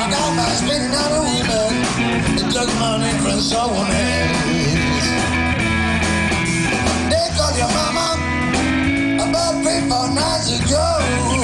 I 0.00 0.04
got 0.10 0.36
my 0.36 0.48
spinning 0.58 0.94
on 0.94 1.10
a 1.12 1.20
woman. 1.24 1.72
It 2.36 2.48
took 2.52 2.68
money 2.78 3.12
someone 3.40 3.90
else. 3.90 5.08
They 7.10 7.26
called 7.36 7.56
your 7.56 7.70
mama 7.72 8.08
about 9.24 9.62
three, 9.62 9.80
four 9.88 10.08
nights 10.10 10.50
ago. 10.60 11.37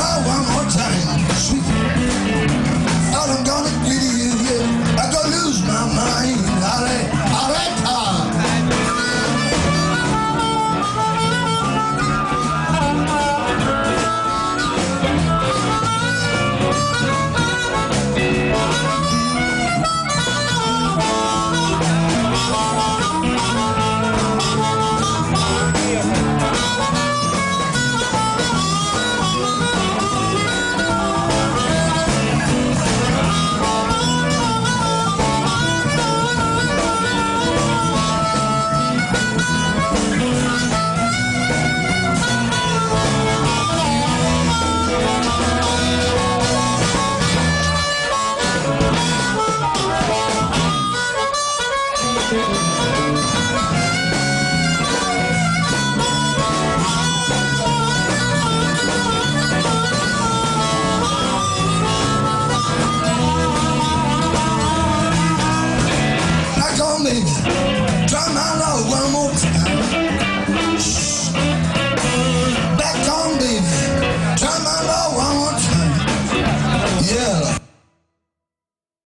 power. 0.00 0.49